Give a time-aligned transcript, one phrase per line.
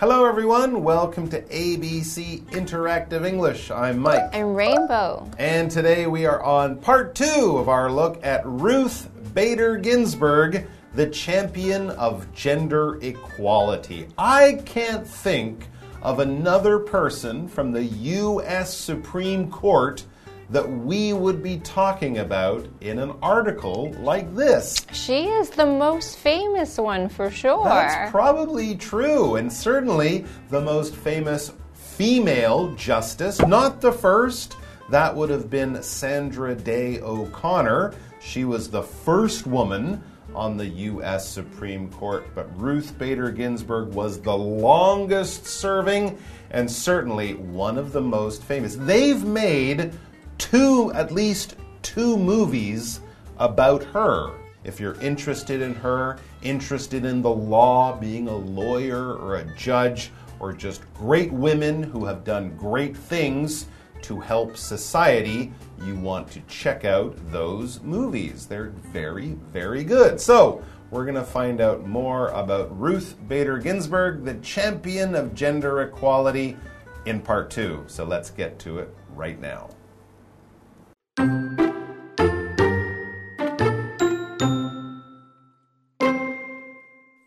[0.00, 0.82] Hello, everyone.
[0.82, 3.70] Welcome to ABC Interactive English.
[3.70, 4.30] I'm Mike.
[4.32, 5.30] And Rainbow.
[5.36, 11.06] And today we are on part two of our look at Ruth Bader Ginsburg, the
[11.06, 14.08] champion of gender equality.
[14.16, 15.68] I can't think
[16.00, 18.74] of another person from the U.S.
[18.74, 20.06] Supreme Court
[20.50, 24.84] that we would be talking about in an article like this.
[24.92, 27.64] She is the most famous one for sure.
[27.64, 33.40] That's probably true, and certainly the most famous female justice.
[33.40, 34.56] Not the first,
[34.88, 37.94] that would have been Sandra Day O'Connor.
[38.20, 40.02] She was the first woman
[40.34, 41.28] on the U.S.
[41.28, 46.18] Supreme Court, but Ruth Bader Ginsburg was the longest serving
[46.50, 48.76] and certainly one of the most famous.
[48.76, 49.92] They've made
[50.40, 53.00] two, at least two movies
[53.38, 54.32] about her.
[54.64, 60.10] If you're interested in her, interested in the law, being a lawyer or a judge,
[60.40, 63.66] or just great women who have done great things
[64.02, 65.52] to help society,
[65.84, 68.46] you want to check out those movies.
[68.46, 70.20] They're very, very good.
[70.20, 75.82] So, we're going to find out more about Ruth Bader Ginsburg, the champion of gender
[75.82, 76.56] equality,
[77.04, 77.84] in part two.
[77.86, 79.68] So, let's get to it right now.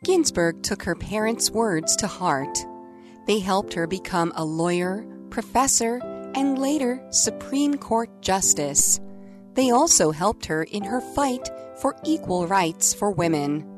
[0.03, 2.57] Ginsburg took her parents' words to heart.
[3.25, 5.99] They helped her become a lawyer, professor,
[6.35, 8.99] and later Supreme Court Justice.
[9.53, 11.49] They also helped her in her fight
[11.81, 13.72] for equal rights for women.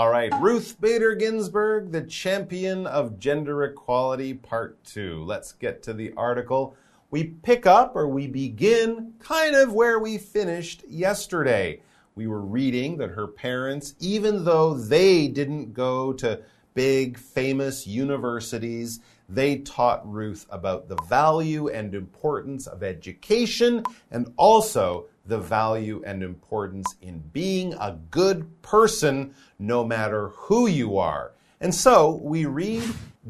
[0.00, 5.22] All right, Ruth Bader Ginsburg, the champion of gender equality, part two.
[5.24, 6.74] Let's get to the article.
[7.10, 11.82] We pick up or we begin kind of where we finished yesterday.
[12.14, 16.40] We were reading that her parents, even though they didn't go to
[16.72, 25.08] big famous universities, they taught Ruth about the value and importance of education and also
[25.30, 31.32] the value and importance in being a good person no matter who you are.
[31.60, 32.82] And so we read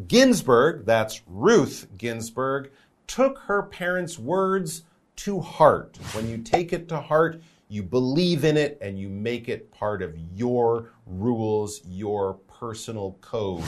[0.09, 2.71] Ginsburg, that's Ruth Ginsburg,
[3.07, 4.85] took her parents' words
[5.17, 5.99] to heart.
[6.13, 10.01] When you take it to heart, you believe in it and you make it part
[10.01, 13.63] of your rules, your personal code.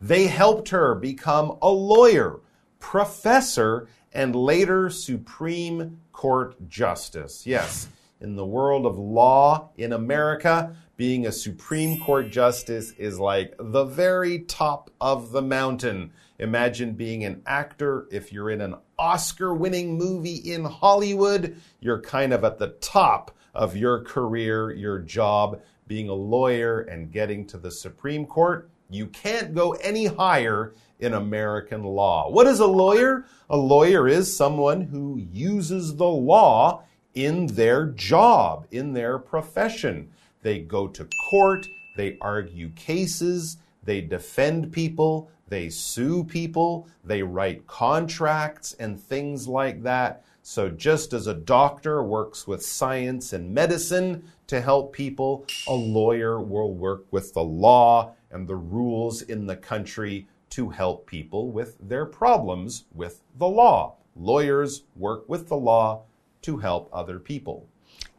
[0.00, 2.40] They helped her become a lawyer,
[2.78, 7.46] professor, and later Supreme Court Justice.
[7.46, 7.88] Yes,
[8.20, 13.84] in the world of law in America, being a Supreme Court Justice is like the
[13.84, 16.12] very top of the mountain.
[16.40, 18.08] Imagine being an actor.
[18.10, 23.30] If you're in an Oscar winning movie in Hollywood, you're kind of at the top
[23.54, 28.68] of your career, your job, being a lawyer and getting to the Supreme Court.
[28.90, 32.30] You can't go any higher in American law.
[32.30, 33.26] What is a lawyer?
[33.50, 36.82] A lawyer is someone who uses the law
[37.14, 40.10] in their job, in their profession.
[40.42, 41.66] They go to court,
[41.96, 49.82] they argue cases, they defend people, they sue people, they write contracts and things like
[49.82, 50.24] that.
[50.42, 56.40] So, just as a doctor works with science and medicine to help people, a lawyer
[56.40, 61.76] will work with the law and the rules in the country to help people with
[61.80, 63.96] their problems with the law.
[64.16, 66.04] Lawyers work with the law
[66.42, 67.68] to help other people.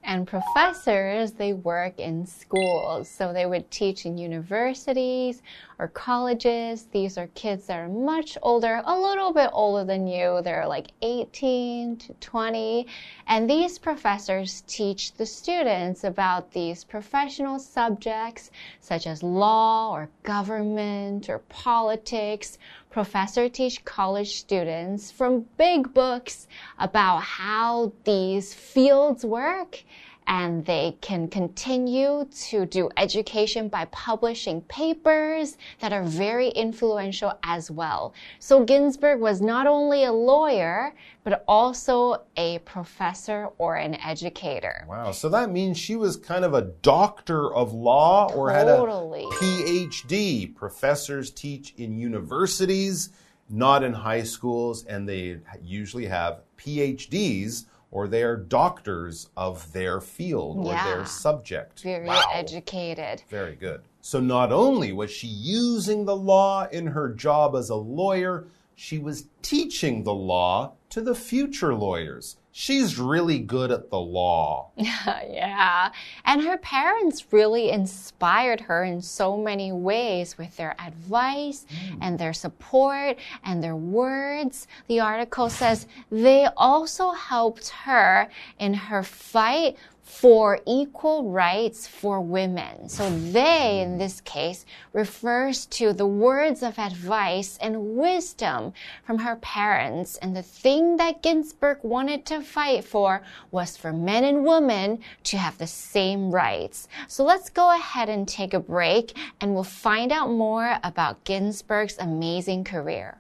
[0.04, 3.10] And professors, they work in schools.
[3.10, 5.44] So they would teach in universities
[5.77, 6.88] or colleges.
[6.92, 10.42] These are kids that are much older, a little bit older than you.
[10.42, 12.88] They're like 18 to 20.
[13.27, 21.30] And these professors teach the students about these professional subjects such as law or government
[21.30, 22.57] or politics.
[22.90, 26.48] Professor teach college students from big books
[26.80, 29.84] about how these fields work
[30.30, 37.72] and they can continue to do education by publishing papers that are very influential as
[37.72, 38.14] well.
[38.38, 40.94] So Ginsburg was not only a lawyer,
[41.24, 44.86] but also a professor or an educator.
[44.88, 49.24] Wow, so that means she was kind of a doctor of law or totally.
[49.24, 50.56] had a PhD.
[50.56, 53.10] Professors teach in universities,
[53.50, 60.00] not in high schools, and they usually have PhDs or they are doctors of their
[60.00, 60.72] field yeah.
[60.72, 61.82] or their subject.
[61.82, 62.24] Very wow.
[62.34, 63.24] educated.
[63.30, 63.82] Very good.
[64.02, 68.46] So not only was she using the law in her job as a lawyer,
[68.76, 72.38] she was teaching the law to the future lawyers.
[72.51, 74.72] She's really good at the law.
[74.75, 75.92] yeah.
[76.25, 81.98] And her parents really inspired her in so many ways with their advice mm.
[82.01, 84.68] and their support and their words.
[84.88, 89.78] The article says they also helped her in her fight
[90.10, 92.90] for equal rights for women.
[92.90, 98.74] So they, in this case, refers to the words of advice and wisdom
[99.06, 100.18] from her parents.
[100.18, 103.22] And the thing that Ginsburg wanted to fight for
[103.52, 106.90] was for men and women to have the same rights.
[107.08, 111.98] So let's go ahead and take a break and we'll find out more about Ginsburg's
[112.00, 113.20] amazing career.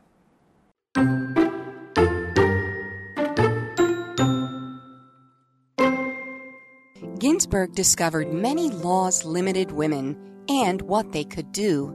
[7.19, 10.17] Ginsburg discovered many laws limited women
[10.47, 11.93] and what they could do.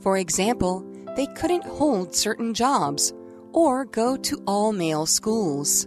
[0.00, 0.86] For example,
[1.16, 3.12] they couldn't hold certain jobs
[3.52, 5.84] or go to all male schools.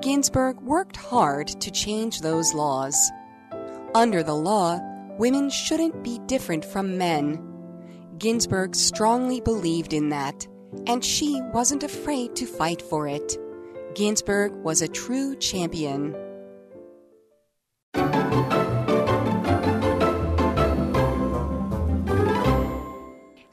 [0.00, 2.96] Ginsburg worked hard to change those laws.
[3.94, 4.80] Under the law,
[5.16, 7.40] women shouldn't be different from men.
[8.18, 10.48] Ginsburg strongly believed in that,
[10.88, 13.38] and she wasn't afraid to fight for it.
[13.94, 16.14] Ginsburg was a true champion.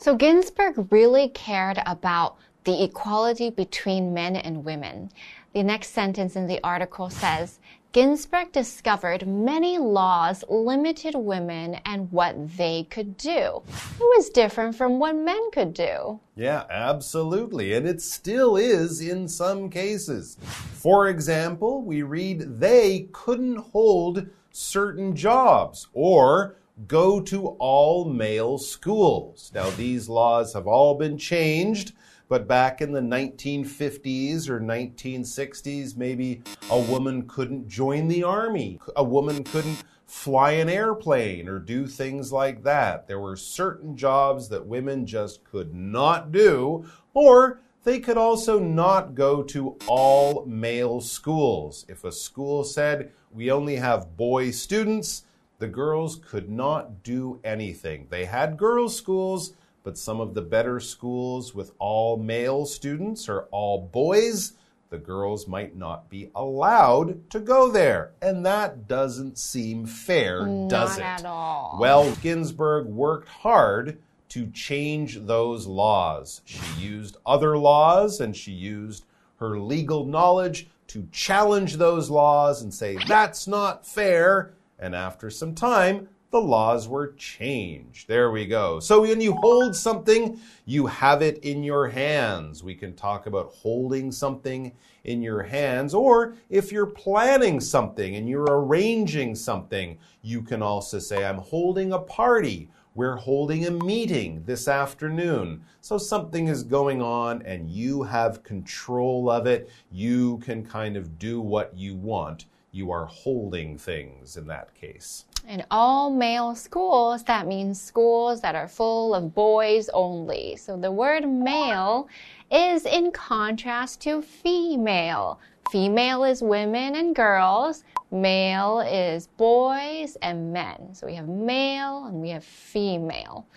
[0.08, 5.12] So Ginsburg really cared about the equality between men and women.
[5.52, 7.60] The next sentence in the article says,
[7.92, 13.62] Ginsburg discovered many laws limited women and what they could do.
[14.00, 16.22] It was different from what men could do.
[16.38, 17.74] Yeah, absolutely.
[17.74, 20.38] And it still is in some cases.
[20.42, 29.52] For example, we read they couldn't hold certain jobs or go to all male schools.
[29.56, 31.94] Now, these laws have all been changed,
[32.30, 39.04] but back in the 1950s or 1960s, maybe a woman couldn't join the army, a
[39.04, 43.08] woman couldn't fly an airplane or do things like that.
[43.08, 49.16] There were certain jobs that women just could not do, or they could also not
[49.16, 51.86] go to all male schools.
[51.88, 55.24] If a school said, we only have boy students,
[55.60, 58.08] the girls could not do anything.
[58.10, 63.44] They had girls' schools, but some of the better schools with all male students or
[63.52, 64.54] all boys,
[64.90, 68.12] the girls might not be allowed to go there.
[68.22, 71.02] And that doesn't seem fair, not does it?
[71.02, 71.78] Not at all.
[71.80, 73.98] Well, Ginsburg worked hard
[74.30, 76.42] to change those laws.
[76.46, 79.06] She used other laws and she used
[79.40, 85.56] her legal knowledge to challenge those laws and say, that's not fair and after some
[85.56, 88.08] time, the laws were changed.
[88.08, 88.82] There we go.
[88.82, 92.64] So when you hold something, you have it in your hands.
[92.64, 94.74] We can talk about holding something
[95.06, 101.00] in your hands, or if you're planning something and you're arranging something, you can also
[101.00, 102.70] say, I'm holding a party.
[102.94, 105.64] We're holding a meeting this afternoon.
[105.80, 109.70] So something is going on and you have control of it.
[109.92, 115.26] You can kind of do what you want you are holding things in that case.
[115.48, 120.58] In all male schools, that means schools that are full of boys only.
[120.58, 122.10] So the word male
[122.52, 125.40] is in contrast to female.
[125.72, 127.84] Female is women and girls.
[128.12, 130.94] Male is boys and men.
[130.94, 133.48] So we have male and we have female.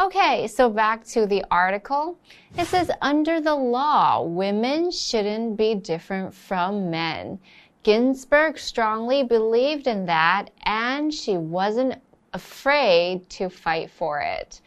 [0.00, 2.18] Okay, so back to the article.
[2.56, 7.40] It says, under the law, women shouldn't be different from men.
[7.88, 11.94] Ginsburg strongly believed in that and she wasn't
[12.34, 14.60] afraid to fight for it.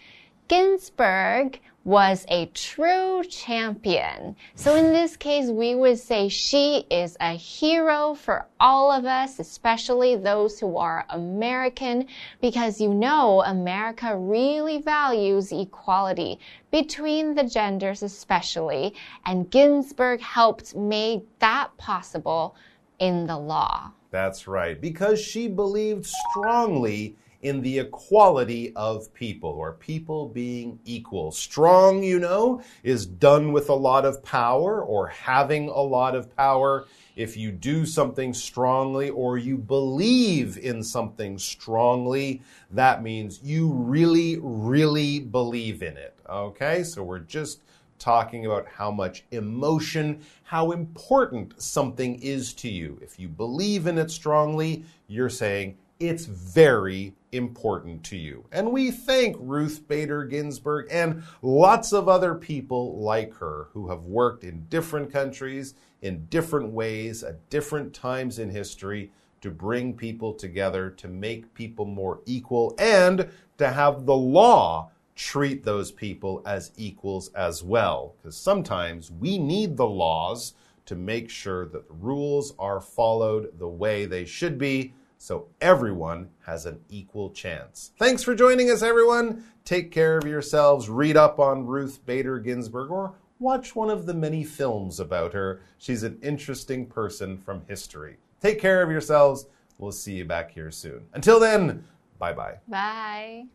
[0.47, 4.35] Ginsburg was a true champion.
[4.55, 9.37] So in this case, we would say she is a hero for all of us,
[9.37, 12.07] especially those who are American,
[12.41, 16.39] because you know, America really values equality
[16.71, 18.95] between the genders, especially,
[19.27, 22.55] and Ginsburg helped make that possible
[23.01, 23.91] in the law.
[24.11, 31.31] That's right, because she believed strongly in the equality of people, or people being equal.
[31.31, 36.35] Strong, you know, is done with a lot of power or having a lot of
[36.37, 36.85] power.
[37.15, 44.37] If you do something strongly or you believe in something strongly, that means you really,
[44.39, 46.15] really believe in it.
[46.29, 47.61] Okay, so we're just
[48.01, 52.99] talking about how much emotion, how important something is to you.
[53.01, 58.43] If you believe in it strongly, you're saying it's very important to you.
[58.51, 64.03] And we thank Ruth Bader Ginsburg and lots of other people like her who have
[64.03, 70.33] worked in different countries, in different ways, at different times in history to bring people
[70.33, 73.29] together, to make people more equal, and
[73.59, 78.15] to have the law treat those people as equals as well.
[78.17, 80.53] Because sometimes we need the laws
[80.85, 86.27] to make sure that the rules are followed the way they should be so everyone
[86.47, 87.91] has an equal chance.
[87.99, 89.43] Thanks for joining us, everyone.
[89.65, 90.89] Take care of yourselves.
[90.89, 95.61] Read up on Ruth Bader Ginsburg or watch one of the many films about her.
[95.77, 98.17] She's an interesting person from history.
[98.41, 99.45] Take care of yourselves.
[99.77, 101.05] We'll see you back here soon.
[101.13, 101.85] Until then,
[102.17, 102.55] bye bye.
[102.67, 103.45] Bye.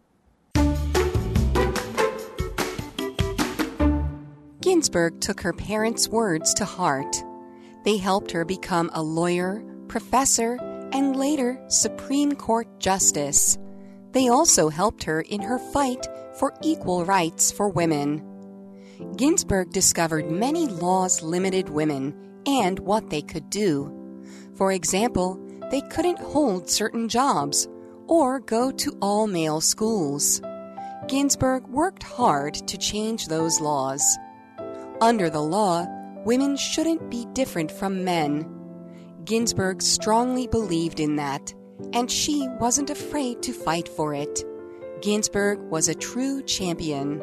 [4.67, 7.23] Ginsburg took her parents' words to heart.
[7.85, 10.59] They helped her become a lawyer, professor,
[10.93, 13.59] and later Supreme Court Justice.
[14.11, 16.05] They also helped her in her fight
[16.35, 18.27] for equal rights for women.
[19.17, 24.25] Ginsburg discovered many laws limited women and what they could do.
[24.57, 25.39] For example,
[25.71, 27.69] they couldn't hold certain jobs
[28.09, 30.43] or go to all male schools.
[31.07, 34.03] Ginsburg worked hard to change those laws.
[35.00, 35.88] Under the law,
[36.26, 38.46] women shouldn't be different from men.
[39.26, 41.54] Ginsburg strongly believed in that,
[41.94, 44.44] and she wasn't afraid to fight for it.
[45.02, 47.22] Ginsburg was a true champion.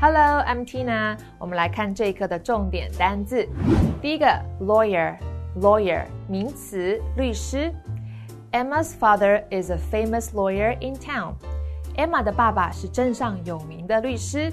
[0.00, 1.16] Hello, I'm Tina。
[1.38, 3.48] 我们来看这一课的重点单字。
[4.02, 4.26] 第一个，
[4.60, 7.72] lawyer，lawyer 名词，律师。
[8.52, 11.34] Emma's father is a famous lawyer in town.
[11.96, 14.52] Emma 的爸爸是镇上有名的律师。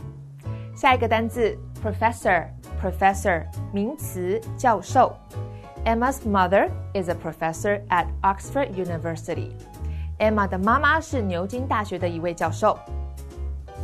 [0.76, 5.16] 下一个单字，professor，professor 名词，教授。
[5.86, 9.52] Emma's mother is a professor at Oxford University.
[10.20, 12.78] Emma 的妈妈是牛津大学的一位教授。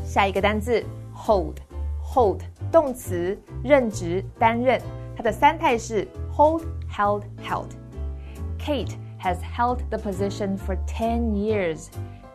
[0.03, 0.83] 下一个单字。
[1.17, 2.41] hold，hold
[2.71, 4.79] 动词，任职、担任。
[5.15, 7.71] 它的三态是 hold, held, held.
[8.59, 11.87] Kate has held the position for ten years.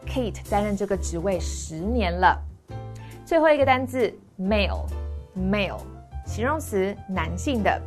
[0.07, 2.41] Kate 担任这个职位十年了。
[3.25, 5.79] 最后一个单字 male，male
[6.27, 7.81] 形容词，男性的。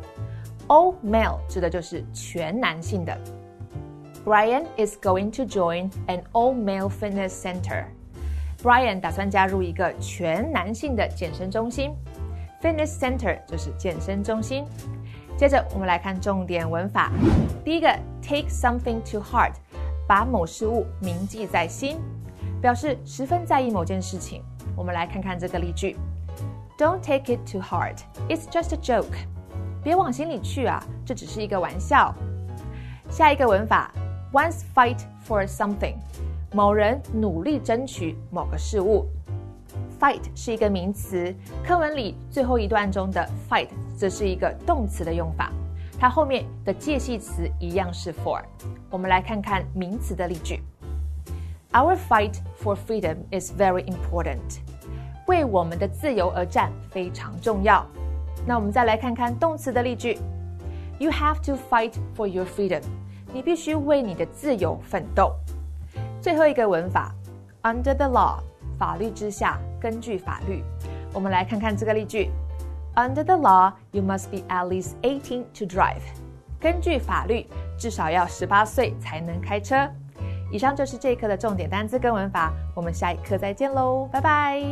[0.68, 3.16] All male 指的就是全男性的。
[4.24, 7.84] Brian is going to join an all-male fitness center.
[8.60, 11.92] Brian 打算加入一个全男性的健身中心，
[12.60, 14.64] Fitness Center 就是健身中心。
[15.36, 17.12] 接着我们来看重点文法。
[17.64, 17.96] 第一个
[18.31, 19.55] ，take something to heart，
[20.07, 21.97] 把某事物铭记在心，
[22.61, 24.41] 表示十分在意某件事情。
[24.73, 25.97] 我们来看看这个例句
[26.77, 27.97] ：Don't take it to heart.
[28.29, 29.27] It's just a joke.
[29.83, 32.15] 别往心里去啊，这只是一个玩笑。
[33.09, 33.91] 下一个文法
[34.31, 35.95] ，once fight for something。
[36.53, 39.07] 某人努力争取某个事物
[39.99, 41.35] ，fight 是一个名词。
[41.65, 45.51] 课文里最后一段中的 fight 则是一个动词的用法，
[46.01, 48.41] 它后面的介系词一样是 for。
[48.89, 50.59] 我们来看看名词的例句
[51.73, 54.61] ：Our fight for freedom is very important。
[55.27, 57.85] 为我们的自由而战非常重要。
[58.47, 60.17] 那我们再来看看动词的例句
[60.97, 62.81] ：You have to fight for your freedom。
[63.31, 65.35] 你必须为你的自由奋斗。
[66.19, 67.13] 最后一个文法
[67.61, 68.39] ，under the law，
[68.75, 70.63] 法律之下，根据法律。
[71.13, 72.31] 我们来看看这个例句
[72.94, 76.02] ：Under the law, you must be at least eighteen to drive。
[76.58, 77.46] 根据法律，
[77.78, 79.88] 至少要十八岁才能开车。
[80.50, 84.62] 以上就是这一课的重点单词跟文法，我们下一课再见喽，拜拜。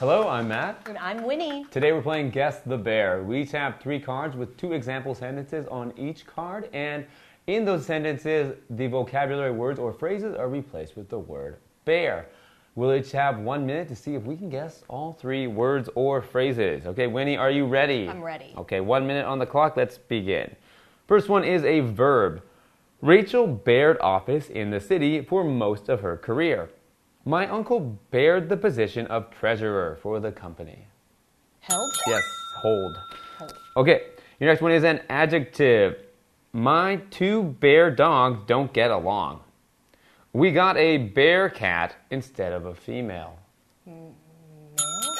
[0.00, 0.74] Hello, I'm Matt.
[0.84, 1.64] And I'm Winnie.
[1.70, 3.22] Today we're playing Guess the Bear.
[3.22, 7.04] We each have three cards with two example sentences on each card, and
[7.47, 11.57] in those sentences, the vocabulary words or phrases are replaced with the word
[11.89, 12.27] bear.
[12.75, 16.21] We'll each have one minute to see if we can guess all three words or
[16.21, 16.85] phrases.
[16.85, 18.07] Okay, Winnie, are you ready?
[18.07, 18.53] I'm ready.
[18.57, 19.75] Okay, one minute on the clock.
[19.75, 20.55] Let's begin.
[21.07, 22.43] First one is a verb.
[23.01, 26.69] Rachel bared office in the city for most of her career.
[27.25, 27.79] My uncle
[28.11, 30.85] bared the position of treasurer for the company.
[31.61, 31.91] Held?
[32.05, 32.23] Yes,
[32.61, 32.97] hold.
[33.39, 33.53] hold.
[33.77, 34.03] Okay,
[34.39, 36.03] your next one is an adjective.
[36.53, 39.41] My two bear dogs don't get along.
[40.33, 43.37] We got a bear cat instead of a female.
[43.85, 44.15] Male?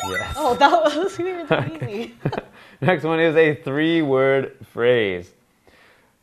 [0.07, 0.35] Yes.
[0.37, 1.45] Oh, that was really
[1.81, 2.15] easy.
[2.81, 5.33] Next one is a three word phrase.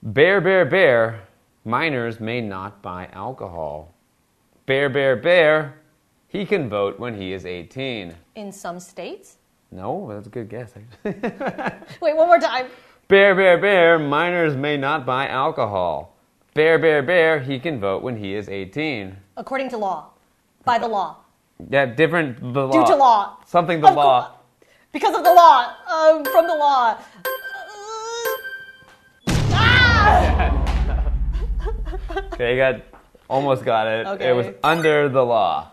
[0.02, 1.26] Bear, bear, bear,
[1.66, 3.92] Minors may not buy alcohol.
[4.66, 5.74] Bear, bear, bear.
[6.28, 8.14] He can vote when he is 18.
[8.36, 9.38] In some states.
[9.72, 10.72] No, that's a good guess.
[10.76, 11.20] actually.
[12.00, 12.66] Wait, one more time.
[13.08, 13.98] Bear, bear, bear.
[13.98, 16.14] Minors may not buy alcohol.
[16.54, 17.40] Bear, bear, bear.
[17.40, 19.16] He can vote when he is 18.
[19.36, 20.10] According to law.
[20.64, 21.18] By the law.
[21.70, 22.72] Yeah, different the law.
[22.72, 23.36] Due to law.
[23.46, 24.34] Something the Of law.
[24.92, 25.74] Because of the law.
[25.90, 26.98] Um, from the law.
[29.52, 30.62] Ah!
[32.32, 32.82] Okay, you got
[33.28, 34.06] almost got it.
[34.06, 34.28] Okay.
[34.28, 35.70] It was under the law.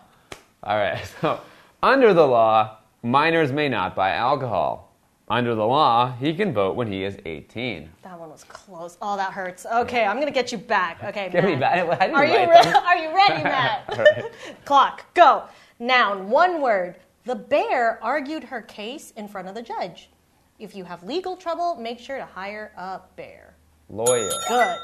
[0.62, 0.98] All right.
[1.20, 1.40] So,
[1.82, 4.93] under the law, minors may not buy alcohol.
[5.28, 7.88] Under the law, he can vote when he is 18.
[8.02, 8.98] That one was close.
[9.00, 9.64] Oh, that hurts.
[9.64, 11.02] Okay, I'm gonna get you back.
[11.04, 11.72] Okay, Get me back.
[12.00, 13.84] I didn't Are you re- Are you ready, Matt?
[13.96, 14.24] Right.
[14.64, 15.44] Clock, go.
[15.78, 16.96] Noun, one word.
[17.24, 20.10] The bear argued her case in front of the judge.
[20.58, 23.56] If you have legal trouble, make sure to hire a bear.
[23.88, 24.30] Lawyer.
[24.48, 24.76] Good.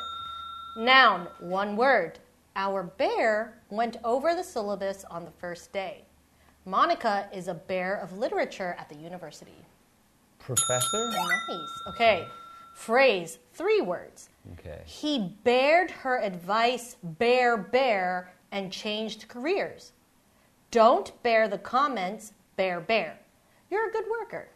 [0.78, 2.18] Noun, one word.
[2.56, 6.04] Our bear went over the syllabus on the first day.
[6.64, 9.64] Monica is a bear of literature at the university.
[10.54, 11.08] Professor?
[11.10, 11.68] Nice.
[11.88, 12.26] Okay.
[12.74, 14.30] Phrase, three words.
[14.54, 14.80] Okay.
[14.84, 19.92] He bared her advice, bear, bear, and changed careers.
[20.70, 23.18] Don't bear the comments, bear, bear.
[23.70, 24.48] You're a good worker.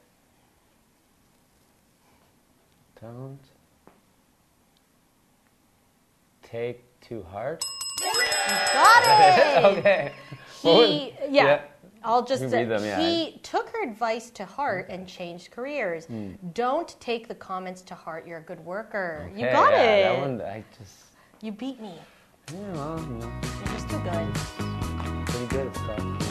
[3.00, 3.38] Don't
[6.42, 7.64] take to heart.
[8.72, 9.64] Got it.
[9.78, 10.12] okay.
[10.62, 11.60] What was- He, yeah.
[12.04, 13.00] I'll just say them, yeah.
[13.00, 16.04] he took her advice to heart and changed careers.
[16.04, 16.32] Hmm.
[16.52, 18.26] Don't take the comments to heart.
[18.26, 19.30] You're a good worker.
[19.34, 20.02] you got yeah, it.
[20.02, 20.92] That one, I just,
[21.40, 21.94] You beat me.
[22.52, 24.34] yeah, well, you know, You're just too good.
[25.26, 26.23] pretty good at stuff.